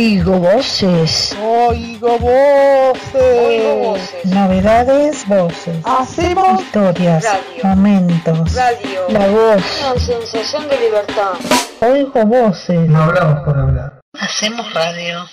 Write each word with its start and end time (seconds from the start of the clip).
Oigo 0.00 0.38
voces. 0.38 1.36
Oigo 1.38 2.18
voces. 2.18 4.24
Novedades, 4.24 5.28
voces. 5.28 5.76
Hacemos 5.84 6.62
Historias, 6.62 7.22
Radio. 7.22 7.64
momentos. 7.64 8.54
Radio. 8.54 9.06
La 9.10 9.28
voz. 9.28 9.62
Una 9.84 10.00
sensación 10.00 10.66
de 10.70 10.80
libertad. 10.80 11.32
Oigo 11.82 12.24
voces. 12.24 12.88
No 12.88 13.02
hablamos 13.02 13.44
por 13.44 13.58
hablar. 13.58 14.00
Hacemos 14.14 14.72
radio. 14.72 15.26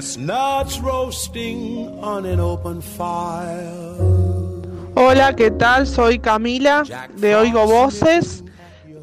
Chestnuts 0.00 0.80
roasting 0.80 1.86
on 2.02 2.24
an 2.24 2.40
open 2.40 2.80
fire. 2.80 3.68
Hola, 4.94 5.36
¿qué 5.36 5.50
tal? 5.50 5.86
Soy 5.86 6.18
Camila 6.18 6.84
de 7.16 7.36
Oigo 7.36 7.66
Voces 7.66 8.42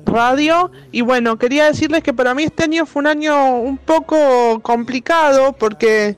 Radio 0.07 0.71
y 0.91 1.01
bueno, 1.01 1.37
quería 1.37 1.65
decirles 1.65 2.01
que 2.01 2.15
para 2.15 2.33
mí 2.33 2.45
este 2.45 2.63
año 2.63 2.87
fue 2.87 3.01
un 3.01 3.07
año 3.09 3.57
un 3.57 3.77
poco 3.77 4.59
complicado 4.63 5.53
porque 5.53 6.17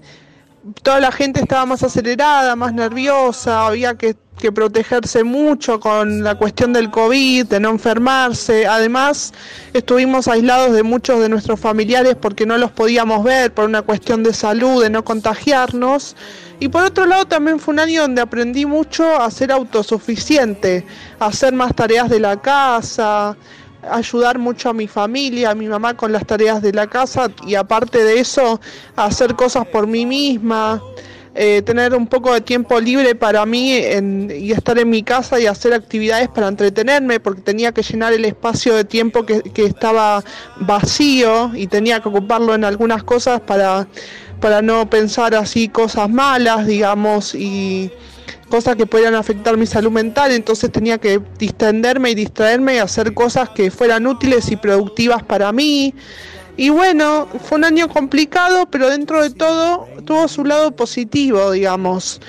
toda 0.83 0.99
la 0.99 1.11
gente 1.11 1.41
estaba 1.41 1.65
más 1.65 1.83
acelerada, 1.83 2.55
más 2.55 2.73
nerviosa, 2.73 3.67
había 3.67 3.95
que, 3.95 4.15
protegerse 4.53 5.25
mucho 5.25 5.81
con 5.81 6.23
la 6.23 6.35
cuestión 6.35 6.71
del 6.71 6.89
COVID, 6.89 7.47
de 7.47 7.59
no 7.59 7.71
enfermarse. 7.71 8.67
Además, 8.67 9.33
estuvimos 9.73 10.29
aislados 10.29 10.71
de 10.71 10.81
muchos 10.81 11.19
de 11.19 11.27
nuestros 11.27 11.59
familiares 11.59 12.15
porque 12.15 12.45
no 12.45 12.57
los 12.57 12.71
podíamos 12.71 13.25
ver 13.25 13.53
por 13.53 13.65
una 13.65 13.81
cuestión 13.81 14.23
de 14.23 14.33
salud, 14.33 14.81
de 14.81 14.89
no 14.89 15.03
contagiarnos. 15.03 16.15
Y 16.61 16.69
por 16.69 16.83
otro 16.83 17.05
lado 17.05 17.25
también 17.25 17.59
fue 17.59 17.73
un 17.73 17.81
año 17.81 18.03
donde 18.03 18.21
aprendí 18.21 18.65
mucho 18.65 19.21
a 19.21 19.29
ser 19.29 19.51
autosuficiente, 19.51 20.85
a 21.19 21.25
hacer 21.25 21.53
más 21.53 21.75
tareas 21.75 22.09
de 22.09 22.21
la 22.21 22.41
casa, 22.41 23.35
ayudar 23.83 24.37
mucho 24.39 24.69
a 24.69 24.73
mi 24.73 24.87
familia, 24.87 25.51
a 25.51 25.55
mi 25.55 25.67
mamá 25.67 25.95
con 25.95 26.11
las 26.11 26.25
tareas 26.25 26.61
de 26.61 26.73
la 26.73 26.87
casa 26.87 27.31
y 27.45 27.55
aparte 27.55 28.03
de 28.03 28.19
eso, 28.19 28.59
hacer 28.95 29.35
cosas 29.35 29.65
por 29.67 29.87
mí 29.87 30.05
misma, 30.05 30.81
eh, 31.35 31.61
tener 31.61 31.93
un 31.93 32.07
poco 32.07 32.33
de 32.33 32.41
tiempo 32.41 32.79
libre 32.79 33.15
para 33.15 33.45
mí 33.45 33.73
en- 33.73 34.29
y 34.35 34.51
estar 34.51 34.77
en 34.79 34.89
mi 34.89 35.03
casa 35.03 35.39
y 35.39 35.45
hacer 35.45 35.73
actividades 35.73 36.27
para 36.27 36.47
entretenerme, 36.47 37.19
porque 37.19 37.41
tenía 37.41 37.71
que 37.71 37.81
llenar 37.83 38.11
el 38.13 38.25
espacio 38.25 38.75
de 38.75 38.83
tiempo 38.83 39.25
que, 39.25 39.41
que 39.41 39.63
estaba 39.65 40.23
vacío 40.57 41.51
y 41.55 41.67
tenía 41.67 42.01
que 42.01 42.09
ocuparlo 42.09 42.55
en 42.55 42.65
algunas 42.65 43.03
cosas 43.03 43.39
para, 43.41 43.87
para 44.41 44.61
no 44.61 44.89
pensar 44.89 45.35
así 45.35 45.69
cosas 45.69 46.09
malas, 46.09 46.65
digamos, 46.65 47.35
y 47.35 47.91
cosas 48.49 48.75
que 48.75 48.85
podían 48.85 49.15
afectar 49.15 49.55
mi 49.55 49.65
salud 49.65 49.91
mental, 49.91 50.31
entonces 50.31 50.71
tenía 50.71 50.97
que 50.97 51.21
distenderme 51.37 52.11
y 52.11 52.15
distraerme 52.15 52.75
y 52.75 52.77
hacer 52.79 53.13
cosas 53.13 53.49
que 53.49 53.71
fueran 53.71 54.05
útiles 54.07 54.51
y 54.51 54.57
productivas 54.57 55.23
para 55.23 55.51
mí. 55.51 55.93
Y 56.57 56.69
bueno, 56.69 57.27
fue 57.45 57.57
un 57.57 57.63
año 57.63 57.87
complicado, 57.87 58.67
pero 58.69 58.89
dentro 58.89 59.21
de 59.23 59.29
todo 59.29 59.87
tuvo 60.03 60.27
su 60.27 60.43
lado 60.43 60.75
positivo, 60.75 61.51
digamos. 61.51 62.19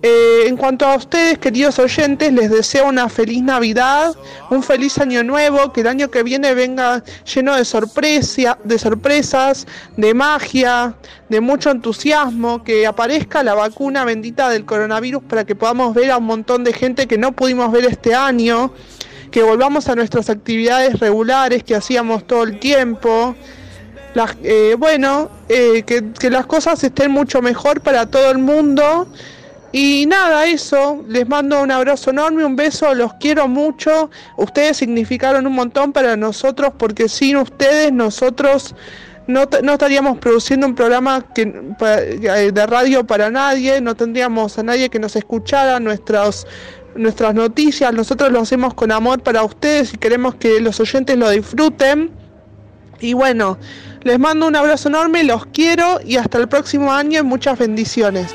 Eh, 0.00 0.44
en 0.46 0.56
cuanto 0.56 0.86
a 0.86 0.94
ustedes, 0.94 1.38
queridos 1.38 1.80
oyentes, 1.80 2.32
les 2.32 2.50
deseo 2.50 2.86
una 2.88 3.08
feliz 3.08 3.42
Navidad, 3.42 4.14
un 4.48 4.62
feliz 4.62 4.96
año 4.98 5.24
nuevo, 5.24 5.72
que 5.72 5.80
el 5.80 5.88
año 5.88 6.08
que 6.08 6.22
viene 6.22 6.54
venga 6.54 7.02
lleno 7.34 7.56
de, 7.56 7.64
sorpresa, 7.64 8.56
de 8.62 8.78
sorpresas, 8.78 9.66
de 9.96 10.14
magia, 10.14 10.94
de 11.28 11.40
mucho 11.40 11.72
entusiasmo, 11.72 12.62
que 12.62 12.86
aparezca 12.86 13.42
la 13.42 13.54
vacuna 13.54 14.04
bendita 14.04 14.48
del 14.50 14.64
coronavirus 14.64 15.24
para 15.24 15.44
que 15.44 15.56
podamos 15.56 15.94
ver 15.94 16.12
a 16.12 16.18
un 16.18 16.26
montón 16.26 16.62
de 16.62 16.72
gente 16.72 17.08
que 17.08 17.18
no 17.18 17.32
pudimos 17.32 17.72
ver 17.72 17.84
este 17.84 18.14
año, 18.14 18.72
que 19.32 19.42
volvamos 19.42 19.88
a 19.88 19.96
nuestras 19.96 20.30
actividades 20.30 21.00
regulares 21.00 21.64
que 21.64 21.74
hacíamos 21.74 22.24
todo 22.24 22.44
el 22.44 22.60
tiempo. 22.60 23.34
Eh, 24.44 24.76
bueno, 24.78 25.28
eh, 25.48 25.82
que, 25.82 26.12
que 26.12 26.30
las 26.30 26.46
cosas 26.46 26.82
estén 26.82 27.10
mucho 27.10 27.42
mejor 27.42 27.80
para 27.80 28.06
todo 28.06 28.30
el 28.30 28.38
mundo. 28.38 29.08
Y 29.72 30.06
nada, 30.06 30.46
eso, 30.46 31.04
les 31.08 31.28
mando 31.28 31.60
un 31.60 31.70
abrazo 31.70 32.10
enorme, 32.10 32.44
un 32.44 32.56
beso, 32.56 32.94
los 32.94 33.12
quiero 33.14 33.48
mucho. 33.48 34.10
Ustedes 34.36 34.78
significaron 34.78 35.46
un 35.46 35.52
montón 35.54 35.92
para 35.92 36.16
nosotros 36.16 36.72
porque 36.78 37.08
sin 37.08 37.36
ustedes 37.36 37.92
nosotros 37.92 38.74
no, 39.26 39.46
no 39.62 39.72
estaríamos 39.74 40.18
produciendo 40.18 40.66
un 40.66 40.74
programa 40.74 41.22
que, 41.34 41.42
eh, 41.80 42.50
de 42.52 42.66
radio 42.66 43.06
para 43.06 43.30
nadie, 43.30 43.78
no 43.82 43.94
tendríamos 43.94 44.58
a 44.58 44.62
nadie 44.62 44.88
que 44.88 44.98
nos 44.98 45.16
escuchara 45.16 45.78
nuestras, 45.80 46.46
nuestras 46.96 47.34
noticias. 47.34 47.92
Nosotros 47.92 48.32
lo 48.32 48.40
hacemos 48.40 48.72
con 48.72 48.90
amor 48.90 49.22
para 49.22 49.42
ustedes 49.42 49.92
y 49.92 49.98
queremos 49.98 50.34
que 50.36 50.60
los 50.60 50.80
oyentes 50.80 51.18
lo 51.18 51.28
disfruten. 51.28 52.10
Y 53.00 53.12
bueno, 53.12 53.58
les 54.02 54.18
mando 54.18 54.46
un 54.46 54.56
abrazo 54.56 54.88
enorme, 54.88 55.24
los 55.24 55.44
quiero 55.46 56.00
y 56.02 56.16
hasta 56.16 56.38
el 56.38 56.48
próximo 56.48 56.90
año 56.90 57.20
y 57.20 57.22
muchas 57.22 57.58
bendiciones. 57.58 58.34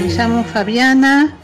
Me 0.00 0.08
llamo 0.08 0.44
Fabiana, 0.44 1.36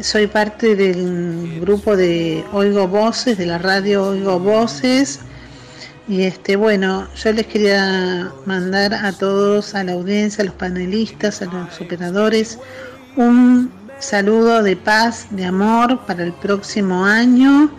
soy 0.00 0.26
parte 0.26 0.76
del 0.76 1.60
grupo 1.60 1.96
de 1.96 2.44
Oigo 2.52 2.86
Voces, 2.86 3.38
de 3.38 3.46
la 3.46 3.58
radio 3.58 4.08
Oigo 4.08 4.38
Voces. 4.38 5.20
Y 6.08 6.22
este, 6.22 6.56
bueno, 6.56 7.08
yo 7.14 7.32
les 7.32 7.46
quería 7.46 8.30
mandar 8.46 8.94
a 8.94 9.12
todos, 9.12 9.74
a 9.74 9.84
la 9.84 9.92
audiencia, 9.92 10.42
a 10.42 10.46
los 10.46 10.54
panelistas, 10.54 11.42
a 11.42 11.46
los 11.46 11.80
operadores, 11.80 12.58
un 13.16 13.70
saludo 13.98 14.62
de 14.62 14.76
paz, 14.76 15.26
de 15.30 15.44
amor 15.44 16.00
para 16.06 16.24
el 16.24 16.32
próximo 16.32 17.04
año. 17.04 17.70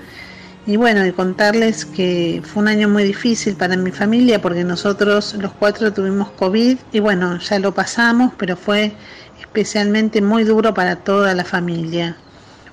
Y 0.68 0.78
bueno, 0.78 1.06
y 1.06 1.12
contarles 1.12 1.86
que 1.86 2.42
fue 2.44 2.62
un 2.62 2.68
año 2.68 2.88
muy 2.88 3.04
difícil 3.04 3.56
para 3.56 3.76
mi 3.76 3.90
familia 3.90 4.40
porque 4.40 4.64
nosotros 4.64 5.34
los 5.34 5.52
cuatro 5.54 5.92
tuvimos 5.92 6.30
COVID 6.32 6.78
y 6.92 7.00
bueno, 7.00 7.40
ya 7.40 7.58
lo 7.58 7.74
pasamos, 7.74 8.34
pero 8.38 8.56
fue 8.56 8.92
especialmente 9.40 10.22
muy 10.22 10.44
duro 10.44 10.74
para 10.74 10.98
toda 10.98 11.34
la 11.34 11.44
familia. 11.44 12.16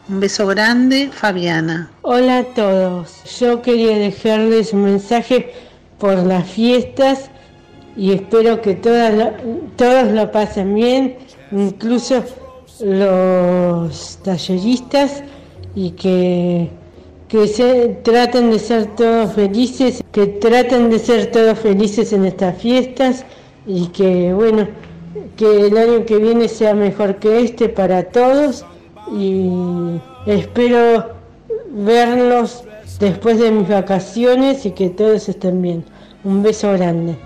Un 0.09 0.21
beso 0.21 0.47
grande, 0.47 1.11
Fabiana. 1.13 1.91
Hola 2.03 2.39
a 2.39 2.45
todos, 2.45 3.25
yo 3.39 3.63
quería 3.63 3.97
dejarles 3.97 4.75
un 4.75 4.85
mensaje 4.85 5.53
por 5.99 6.19
las 6.19 6.47
fiestas 6.49 7.31
y 7.97 8.13
espero 8.13 8.61
que 8.61 8.75
todas 8.75 9.33
todos 9.77 10.13
lo 10.13 10.31
pasen 10.31 10.75
bien, 10.75 11.17
incluso 11.51 12.23
los 12.81 14.19
talleristas 14.23 15.23
y 15.75 15.91
que, 15.93 16.71
que 17.29 17.47
se, 17.47 17.89
traten 18.03 18.51
de 18.51 18.59
ser 18.59 18.87
todos 18.97 19.35
felices, 19.35 20.03
que 20.13 20.27
traten 20.27 20.91
de 20.91 20.99
ser 20.99 21.31
todos 21.31 21.59
felices 21.59 22.13
en 22.13 22.25
estas 22.25 22.57
fiestas 22.57 23.25
y 23.67 23.89
que 23.89 24.33
bueno, 24.33 24.67
que 25.37 25.67
el 25.67 25.77
año 25.77 26.05
que 26.07 26.17
viene 26.17 26.49
sea 26.49 26.75
mejor 26.75 27.17
que 27.17 27.43
este 27.43 27.69
para 27.69 28.05
todos 28.05 28.65
y 29.13 29.51
espero 30.27 31.19
verlos 31.71 32.65
después 32.99 33.39
de 33.39 33.51
mis 33.51 33.69
vacaciones 33.69 34.65
y 34.67 34.71
que 34.73 34.89
todos 34.91 35.29
estén 35.29 35.61
bien. 35.63 35.85
Un 36.25 36.43
beso 36.43 36.73
grande. 36.73 37.17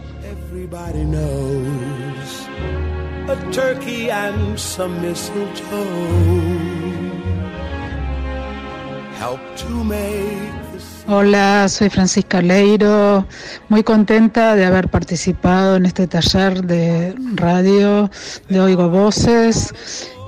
Hola, 11.06 11.68
soy 11.68 11.90
Francisca 11.90 12.42
Leiro, 12.42 13.24
muy 13.68 13.84
contenta 13.84 14.56
de 14.56 14.64
haber 14.64 14.88
participado 14.88 15.76
en 15.76 15.86
este 15.86 16.08
taller 16.08 16.64
de 16.64 17.14
radio. 17.34 18.10
De 18.48 18.60
Oigo 18.60 18.88
Voces 18.88 19.72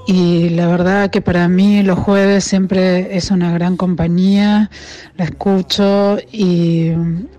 y 0.07 0.51
la 0.51 0.69
verdad 0.69 1.11
que 1.11 1.21
para 1.21 1.49
mí 1.49 1.83
los 1.83 1.99
jueves 1.99 2.45
siempre 2.45 3.17
es 3.17 3.31
una 3.31 3.53
gran 3.53 3.77
compañía, 3.77 4.71
la 5.17 5.25
escucho 5.25 6.19
y 6.31 6.93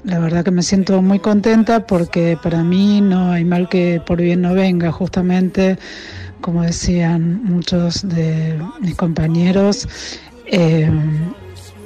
la 0.03 0.19
verdad 0.19 0.43
que 0.43 0.51
me 0.51 0.63
siento 0.63 1.01
muy 1.01 1.19
contenta 1.19 1.85
porque 1.85 2.37
para 2.41 2.63
mí 2.63 3.01
no 3.01 3.31
hay 3.31 3.45
mal 3.45 3.69
que 3.69 4.01
por 4.05 4.21
bien 4.21 4.41
no 4.41 4.53
venga, 4.53 4.91
justamente 4.91 5.77
como 6.41 6.63
decían 6.63 7.43
muchos 7.43 8.07
de 8.07 8.59
mis 8.81 8.95
compañeros. 8.95 9.87
eh, 10.47 10.89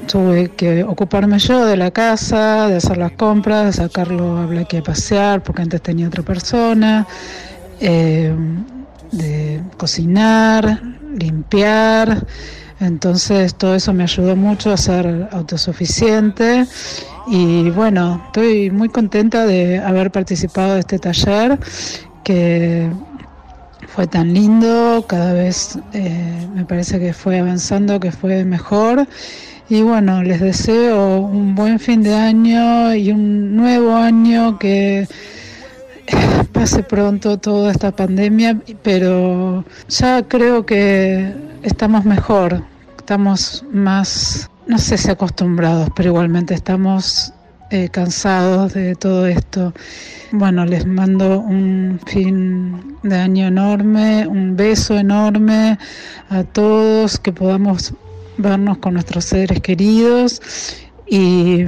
tuve 0.10 0.50
que 0.50 0.84
ocuparme 0.84 1.38
yo 1.38 1.66
de 1.66 1.78
la 1.78 1.92
casa, 1.92 2.68
de 2.68 2.78
hacer 2.78 2.98
las 2.98 3.12
compras, 3.12 3.66
de 3.66 3.74
sacarlo 3.74 4.38
a 4.38 4.48
Blacky 4.48 4.78
a 4.78 4.84
pasear, 4.84 5.44
porque 5.44 5.62
antes 5.62 5.82
tenía 5.82 6.08
otra 6.08 6.24
persona, 6.24 7.06
eh, 7.80 8.34
de 9.12 9.62
cocinar, 9.78 10.82
limpiar, 11.16 12.26
Entonces 12.80 13.56
todo 13.56 13.76
eso 13.76 13.94
me 13.94 14.04
ayudó 14.04 14.36
mucho 14.36 14.72
a 14.72 14.78
ser 14.78 15.28
autosuficiente. 15.32 16.66
Y 17.28 17.70
bueno, 17.72 18.24
estoy 18.28 18.72
muy 18.72 18.90
contenta 18.90 19.46
de 19.46 19.80
haber 19.80 20.12
participado 20.12 20.76
de 20.76 20.80
este 20.80 20.98
taller 20.98 21.60
que 22.24 22.90
fue 23.88 24.08
tan 24.08 24.34
lindo, 24.34 25.06
cada 25.08 25.34
vez 25.34 25.80
eh, 25.94 26.48
me 26.54 26.66
parece 26.66 27.00
que 27.00 27.14
fue 27.14 27.40
avanzando, 27.40 28.00
que 28.00 28.12
fue 28.12 28.44
mejor. 28.46 29.08
Y 29.70 29.82
bueno, 29.84 30.24
les 30.24 30.42
deseo 30.42 31.20
un 31.20 31.54
buen 31.54 31.80
fin 31.80 32.02
de 32.02 32.16
año 32.16 32.96
y 32.96 33.12
un 33.12 33.56
nuevo 33.56 33.96
año 33.96 34.58
que 34.58 35.08
pase 36.52 36.84
pronto 36.84 37.38
toda 37.38 37.72
esta 37.72 37.92
pandemia, 37.92 38.60
pero 38.82 39.64
ya 39.88 40.24
creo 40.24 40.66
que 40.66 41.34
estamos 41.62 42.06
mejor, 42.06 42.64
estamos 42.98 43.64
más, 43.72 44.50
no 44.66 44.78
sé 44.78 44.98
si 44.98 45.10
acostumbrados, 45.10 45.90
pero 45.96 46.10
igualmente 46.10 46.54
estamos 46.54 47.34
eh, 47.72 47.90
cansados 47.90 48.74
de 48.74 48.96
todo 48.96 49.28
esto. 49.28 49.74
Bueno, 50.32 50.66
les 50.66 50.86
mando 50.86 51.40
un 51.40 52.00
fin 52.06 52.98
de 53.04 53.16
año 53.16 53.48
enorme, 53.48 54.28
un 54.28 54.56
beso 54.56 54.98
enorme 54.98 55.78
a 56.30 56.44
todos, 56.44 57.20
que 57.20 57.32
podamos 57.32 57.94
vernos 58.38 58.78
con 58.78 58.94
nuestros 58.94 59.26
seres 59.26 59.60
queridos 59.62 60.42
y, 61.08 61.64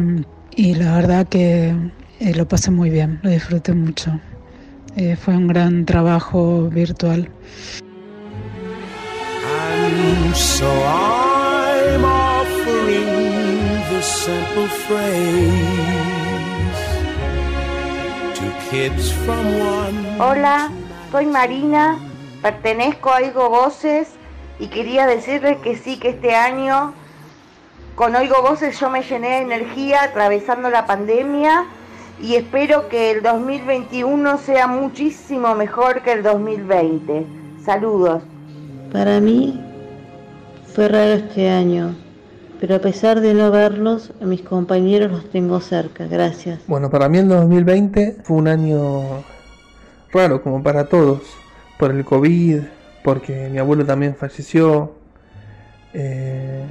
y 0.56 0.76
la 0.76 0.96
verdad 0.96 1.28
que 1.28 1.76
eh, 2.20 2.34
lo 2.36 2.48
pasé 2.48 2.72
muy 2.72 2.90
bien, 2.90 3.20
lo 3.24 3.30
disfruté 3.30 3.74
mucho. 3.74 4.20
Eh, 4.96 5.16
fue 5.16 5.36
un 5.36 5.48
gran 5.48 5.86
trabajo 5.86 6.70
virtual. 6.70 7.30
Simple 14.02 14.68
phrase 14.68 15.12
to 18.34 18.52
kids 18.70 19.12
from 19.12 19.46
one. 19.60 20.20
Hola, 20.20 20.72
soy 21.12 21.28
Marina, 21.28 22.00
pertenezco 22.42 23.12
a 23.12 23.18
Oigo 23.18 23.50
Voces 23.50 24.10
y 24.60 24.68
quería 24.68 25.06
decirles 25.06 25.58
que 25.58 25.76
sí, 25.78 25.98
que 25.98 26.10
este 26.10 26.36
año 26.36 26.94
con 27.96 28.16
Oigo 28.16 28.42
Voces 28.42 28.80
yo 28.80 28.90
me 28.90 29.04
llené 29.04 29.30
de 29.30 29.42
energía 29.42 30.04
atravesando 30.04 30.72
la 30.72 30.88
pandemia 30.88 31.66
y 32.20 32.36
espero 32.36 32.90
que 32.90 33.12
el 33.12 33.22
2021 33.22 34.38
sea 34.40 34.66
muchísimo 34.66 35.54
mejor 35.54 36.02
que 36.02 36.14
el 36.14 36.24
2020. 36.24 37.26
Saludos. 37.64 38.24
Para 38.92 39.20
mí 39.20 39.60
fue 40.74 40.88
raro 40.88 41.14
este 41.14 41.50
año, 41.50 41.96
pero 42.62 42.76
a 42.76 42.80
pesar 42.80 43.22
de 43.22 43.34
no 43.34 43.50
verlos, 43.50 44.14
a 44.22 44.26
mis 44.26 44.44
compañeros 44.44 45.12
los 45.12 45.32
tengo 45.32 45.60
cerca. 45.62 46.06
Gracias. 46.06 46.60
Bueno, 46.68 46.92
para 46.92 47.10
mí 47.10 47.18
el 47.18 47.28
2020 47.28 48.18
fue 48.24 48.38
un 48.38 48.48
año 48.48 49.24
raro, 50.14 50.44
como 50.44 50.62
para 50.62 50.86
todos, 50.86 51.22
por 51.80 51.90
el 51.90 52.06
COVID, 52.06 52.60
porque 53.04 53.50
mi 53.50 53.58
abuelo 53.58 53.84
también 53.84 54.16
falleció. 54.16 54.94
Eh, 55.96 56.64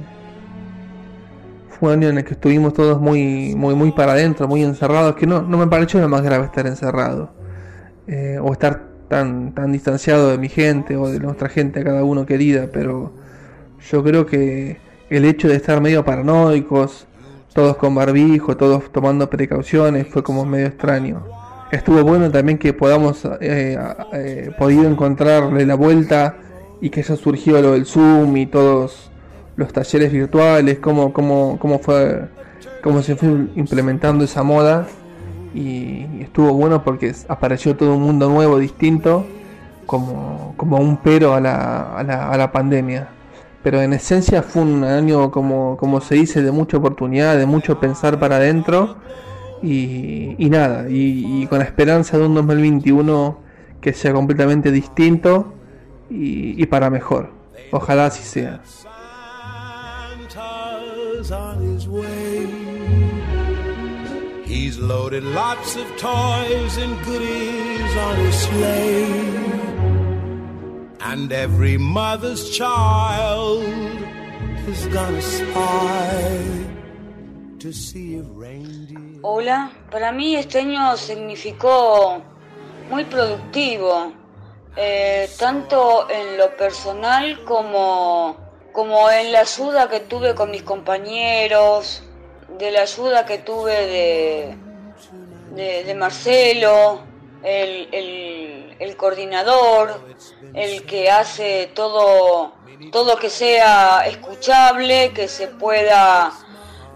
fue 1.67 1.89
un 1.89 1.95
año 1.95 2.07
en 2.07 2.19
el 2.19 2.23
que 2.23 2.35
estuvimos 2.35 2.73
todos 2.73 3.01
muy, 3.01 3.53
muy, 3.57 3.75
muy 3.75 3.91
para 3.91 4.13
adentro, 4.13 4.47
muy 4.47 4.63
encerrados, 4.63 5.15
que 5.15 5.27
no, 5.27 5.41
no 5.41 5.57
me 5.57 5.67
pareció 5.67 5.99
lo 5.99 6.07
más 6.07 6.21
grave 6.21 6.45
estar 6.45 6.65
encerrado. 6.67 7.33
Eh, 8.07 8.39
o 8.41 8.53
estar 8.53 8.81
tan, 9.09 9.53
tan 9.53 9.73
distanciado 9.73 10.31
de 10.31 10.37
mi 10.37 10.47
gente 10.47 10.95
o 10.95 11.09
de 11.09 11.19
nuestra 11.19 11.49
gente, 11.49 11.83
cada 11.83 12.05
uno 12.05 12.25
querida, 12.25 12.69
pero 12.71 13.11
yo 13.91 14.01
creo 14.05 14.25
que 14.25 14.90
el 15.11 15.25
hecho 15.25 15.49
de 15.49 15.57
estar 15.57 15.81
medio 15.81 16.05
paranoicos, 16.05 17.05
todos 17.53 17.75
con 17.75 17.93
barbijo, 17.93 18.55
todos 18.55 18.89
tomando 18.93 19.29
precauciones, 19.29 20.07
fue 20.07 20.23
como 20.23 20.45
medio 20.45 20.67
extraño. 20.67 21.25
Estuvo 21.69 22.01
bueno 22.03 22.31
también 22.31 22.57
que 22.57 22.73
podamos 22.73 23.25
eh, 23.41 23.77
eh, 24.13 24.51
podido 24.57 24.85
encontrarle 24.85 25.65
la 25.65 25.75
vuelta 25.75 26.37
y 26.79 26.89
que 26.89 27.01
haya 27.01 27.17
surgido 27.17 27.61
lo 27.61 27.73
del 27.73 27.85
Zoom 27.85 28.37
y 28.37 28.45
todos 28.45 29.11
los 29.57 29.73
talleres 29.73 30.13
virtuales, 30.13 30.79
cómo, 30.79 31.11
cómo, 31.11 31.59
cómo 31.59 31.79
fue, 31.79 32.29
cómo 32.81 33.01
se 33.01 33.17
fue 33.17 33.27
implementando 33.55 34.23
esa 34.23 34.43
moda 34.43 34.87
y 35.53 36.05
estuvo 36.21 36.53
bueno 36.53 36.85
porque 36.85 37.13
apareció 37.27 37.75
todo 37.75 37.95
un 37.95 38.03
mundo 38.03 38.29
nuevo, 38.29 38.59
distinto, 38.59 39.25
como, 39.85 40.53
como 40.55 40.77
un 40.77 40.95
pero 40.97 41.33
a 41.33 41.41
la, 41.41 41.97
a 41.97 42.03
la, 42.03 42.29
a 42.31 42.37
la 42.37 42.49
pandemia. 42.53 43.09
Pero 43.63 43.81
en 43.81 43.93
esencia 43.93 44.41
fue 44.41 44.63
un 44.63 44.83
año, 44.83 45.29
como, 45.29 45.77
como 45.77 46.01
se 46.01 46.15
dice, 46.15 46.41
de 46.41 46.51
mucha 46.51 46.77
oportunidad, 46.77 47.37
de 47.37 47.45
mucho 47.45 47.79
pensar 47.79 48.19
para 48.19 48.37
adentro 48.37 48.97
y, 49.61 50.35
nada, 50.49 50.85
y, 50.89 51.45
con 51.47 51.59
la 51.59 51.65
esperanza 51.65 52.17
de 52.17 52.25
un 52.25 52.33
2021 52.33 53.37
que 53.79 53.93
sea 53.93 54.13
completamente 54.13 54.71
distinto 54.71 55.53
y, 56.09 56.65
para 56.65 56.89
mejor. 56.89 57.29
Ojalá 57.71 58.07
así 58.07 58.23
sea. 58.23 58.61
He's 64.51 64.77
loaded 64.77 65.23
lots 65.23 65.77
of 65.77 65.87
toys 65.95 66.77
and 66.77 67.05
goodies 67.05 67.95
on 67.95 68.17
his. 68.17 69.60
And 71.03 71.31
every 71.31 71.77
mother's 71.77 72.49
child 72.51 73.63
is 74.67 74.85
gonna 74.87 75.21
spy 75.21 76.67
to 77.59 77.73
see 77.73 78.15
if 78.15 78.25
reindeer. 78.35 79.19
Hola, 79.23 79.71
para 79.89 80.11
mí 80.11 80.35
este 80.35 80.59
año 80.59 80.95
significó 80.97 82.21
muy 82.89 83.03
productivo, 83.05 84.13
eh, 84.75 85.29
tanto 85.37 86.07
en 86.09 86.37
lo 86.37 86.55
personal 86.55 87.43
como 87.45 88.37
como 88.71 89.09
en 89.09 89.31
la 89.31 89.41
ayuda 89.41 89.89
que 89.89 90.01
tuve 90.01 90.33
con 90.33 90.51
mis 90.51 90.63
compañeros, 90.63 92.03
de 92.57 92.71
la 92.71 92.81
ayuda 92.81 93.25
que 93.25 93.39
tuve 93.39 94.55
de, 95.55 95.83
de, 95.83 95.95
Marcelo, 95.95 97.01
el, 97.43 97.89
el, 97.91 98.40
coordinador, 98.97 100.01
el 100.53 100.85
que 100.85 101.11
hace 101.11 101.71
todo, 101.75 102.53
todo 102.91 103.17
que 103.17 103.29
sea 103.29 104.05
escuchable, 104.07 105.11
que 105.13 105.27
se 105.27 105.47
pueda 105.47 106.33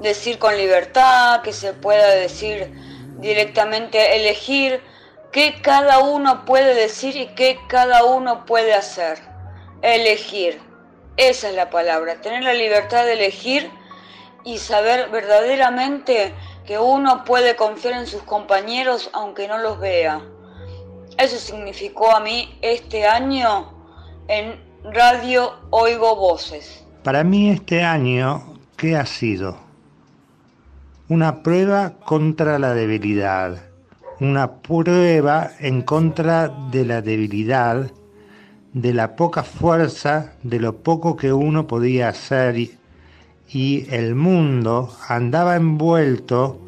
decir 0.01 0.39
con 0.39 0.57
libertad, 0.57 1.41
que 1.41 1.53
se 1.53 1.73
pueda 1.73 2.09
decir 2.09 2.71
directamente, 3.19 4.15
elegir 4.15 4.81
qué 5.31 5.61
cada 5.61 5.99
uno 5.99 6.45
puede 6.45 6.73
decir 6.73 7.15
y 7.15 7.27
qué 7.35 7.59
cada 7.67 8.03
uno 8.03 8.45
puede 8.45 8.73
hacer. 8.73 9.19
Elegir. 9.81 10.61
Esa 11.17 11.49
es 11.49 11.55
la 11.55 11.69
palabra, 11.69 12.19
tener 12.21 12.43
la 12.43 12.53
libertad 12.53 13.05
de 13.05 13.13
elegir 13.13 13.71
y 14.43 14.57
saber 14.57 15.09
verdaderamente 15.09 16.33
que 16.65 16.77
uno 16.77 17.23
puede 17.23 17.55
confiar 17.55 17.93
en 17.93 18.07
sus 18.07 18.23
compañeros 18.23 19.09
aunque 19.13 19.47
no 19.47 19.57
los 19.57 19.79
vea. 19.79 20.21
Eso 21.17 21.37
significó 21.37 22.15
a 22.15 22.19
mí 22.19 22.57
este 22.61 23.05
año 23.05 23.71
en 24.27 24.55
Radio 24.93 25.53
Oigo 25.69 26.15
Voces. 26.15 26.85
Para 27.03 27.23
mí 27.23 27.49
este 27.49 27.83
año, 27.83 28.57
¿qué 28.75 28.95
ha 28.97 29.05
sido? 29.05 29.57
Una 31.07 31.41
prueba 31.41 31.93
contra 32.03 32.59
la 32.59 32.73
debilidad, 32.73 33.61
una 34.19 34.61
prueba 34.61 35.51
en 35.59 35.83
contra 35.83 36.49
de 36.71 36.85
la 36.85 37.01
debilidad 37.01 37.91
de 38.75 38.93
la 38.93 39.15
poca 39.15 39.43
fuerza, 39.43 40.33
de 40.43 40.59
lo 40.59 40.75
poco 40.83 41.15
que 41.15 41.31
uno 41.31 41.65
podía 41.65 42.09
hacer 42.09 42.57
y, 42.57 42.77
el 43.89 44.15
mundo 44.15 44.93
andaba 45.07 45.55
envuelto 45.55 46.59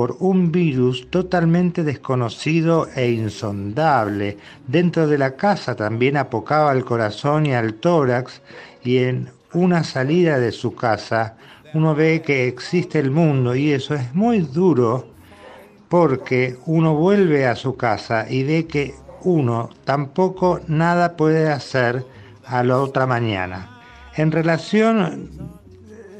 por 0.00 0.16
un 0.20 0.50
virus 0.50 1.10
totalmente 1.10 1.84
desconocido 1.84 2.88
e 2.96 3.10
insondable. 3.10 4.38
Dentro 4.66 5.06
de 5.06 5.18
la 5.18 5.36
casa 5.36 5.76
también 5.76 6.16
apocaba 6.16 6.70
al 6.70 6.86
corazón 6.86 7.44
y 7.44 7.52
al 7.52 7.74
tórax 7.74 8.40
y 8.82 8.96
en 8.96 9.28
una 9.52 9.84
salida 9.84 10.38
de 10.38 10.52
su 10.52 10.74
casa 10.74 11.36
uno 11.74 11.94
ve 11.94 12.22
que 12.22 12.48
existe 12.48 12.98
el 12.98 13.10
mundo 13.10 13.54
y 13.54 13.72
eso 13.72 13.94
es 13.94 14.14
muy 14.14 14.38
duro 14.38 15.06
porque 15.90 16.56
uno 16.64 16.94
vuelve 16.94 17.46
a 17.46 17.54
su 17.54 17.76
casa 17.76 18.24
y 18.26 18.42
ve 18.42 18.66
que 18.66 18.94
uno 19.24 19.68
tampoco 19.84 20.60
nada 20.66 21.14
puede 21.14 21.52
hacer 21.52 22.06
a 22.46 22.64
la 22.64 22.78
otra 22.78 23.04
mañana. 23.04 23.82
En 24.16 24.32
relación, 24.32 25.28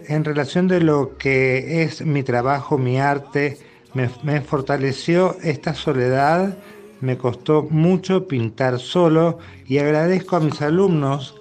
en 0.06 0.22
relación 0.22 0.68
de 0.68 0.82
lo 0.82 1.16
que 1.16 1.82
es 1.82 2.04
mi 2.04 2.22
trabajo, 2.22 2.76
mi 2.76 3.00
arte, 3.00 3.69
me, 3.94 4.40
fortaleció 4.40 5.36
esta 5.42 5.74
soledad, 5.74 6.56
me 7.00 7.16
costó 7.16 7.66
mucho 7.70 8.28
pintar 8.28 8.78
solo 8.78 9.38
y 9.66 9.78
agradezco 9.78 10.36
a 10.36 10.40
mis 10.40 10.60
alumnos 10.62 11.34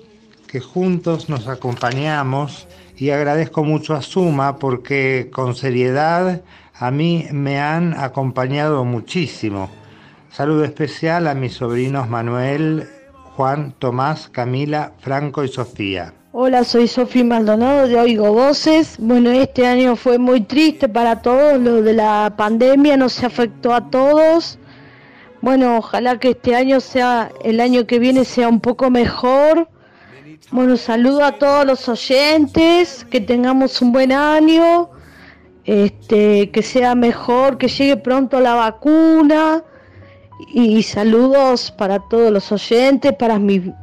que 0.48 0.60
juntos 0.60 1.30
nos 1.30 1.48
acompañamos 1.48 2.68
y 2.98 3.12
agradezco 3.12 3.64
mucho 3.64 3.94
a 3.94 4.02
Suma 4.02 4.58
porque 4.58 5.30
con 5.32 5.56
seriedad 5.56 6.42
a 6.74 6.92
mí 6.92 7.28
me 7.32 7.60
han 7.60 7.94
acompañado 7.94 8.84
muchísimo. 8.84 9.70
Saludo 10.32 10.64
especial 10.64 11.28
a 11.28 11.36
mis 11.36 11.54
sobrinos 11.54 12.10
Manuel, 12.10 12.88
Juan, 13.36 13.74
Tomás, 13.78 14.30
Camila, 14.30 14.94
Franco 15.00 15.44
y 15.44 15.50
Sofía. 15.50 16.14
Hola, 16.32 16.64
soy 16.64 16.88
Sofía 16.88 17.24
Maldonado 17.24 17.88
de 17.88 18.00
Oigo 18.00 18.32
Voces. 18.32 18.98
Bueno, 19.00 19.32
este 19.32 19.66
año 19.66 19.96
fue 19.96 20.20
muy 20.20 20.42
triste 20.42 20.88
para 20.88 21.24
todos, 21.24 21.60
lo 21.60 21.82
de 21.82 21.94
la 21.94 22.32
pandemia 22.38 22.98
nos 22.98 23.24
afectó 23.24 23.74
a 23.74 23.90
todos. 23.90 24.60
Bueno, 25.42 25.78
ojalá 25.78 26.20
que 26.20 26.30
este 26.30 26.54
año 26.54 26.82
sea, 26.82 27.32
el 27.44 27.60
año 27.60 27.88
que 27.88 27.98
viene 27.98 28.26
sea 28.26 28.48
un 28.48 28.60
poco 28.60 28.92
mejor. 28.92 29.70
Bueno, 30.52 30.78
saludo 30.78 31.26
a 31.26 31.32
todos 31.32 31.66
los 31.66 31.90
oyentes, 31.90 33.08
que 33.10 33.22
tengamos 33.22 33.82
un 33.82 33.92
buen 33.92 34.12
año, 34.12 34.92
este, 35.66 36.52
que 36.52 36.62
sea 36.62 36.94
mejor, 36.94 37.58
que 37.58 37.70
llegue 37.70 37.98
pronto 37.98 38.40
la 38.40 38.54
vacuna. 38.54 39.64
Y 40.54 40.84
saludos 40.84 41.72
para 41.72 41.98
todos 42.08 42.32
los 42.32 42.52
oyentes, 42.52 43.14
para 43.14 43.40
mi, 43.40 43.74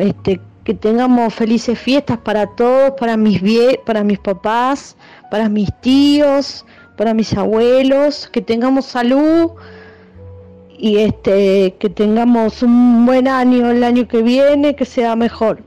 este, 0.00 0.40
que 0.66 0.74
tengamos 0.74 1.32
felices 1.32 1.78
fiestas 1.78 2.18
para 2.18 2.44
todos, 2.56 2.90
para 2.98 3.16
mis 3.16 3.40
vie 3.40 3.80
para 3.86 4.02
mis 4.02 4.18
papás, 4.18 4.96
para 5.30 5.48
mis 5.48 5.70
tíos, 5.80 6.66
para 6.96 7.14
mis 7.14 7.32
abuelos, 7.34 8.28
que 8.32 8.42
tengamos 8.42 8.86
salud 8.86 9.52
y 10.76 10.98
este 10.98 11.76
que 11.78 11.88
tengamos 11.88 12.64
un 12.64 13.06
buen 13.06 13.28
año 13.28 13.70
el 13.70 13.84
año 13.84 14.08
que 14.08 14.22
viene, 14.22 14.74
que 14.74 14.84
sea 14.84 15.14
mejor. 15.14 15.62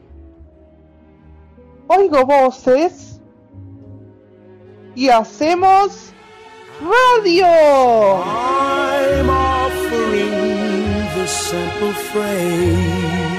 Oigo 1.87 2.25
voces 2.25 3.21
y 4.95 5.07
hacemos 5.07 6.11
radio. 6.81 7.45
I'm 7.45 9.29
offering 9.29 10.31
the 11.15 11.25
simple 11.25 11.93
phrase 12.11 13.29
to 13.33 13.38